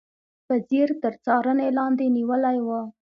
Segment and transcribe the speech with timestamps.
[0.45, 2.69] په ځیر تر څارنې لاندې نیولي و.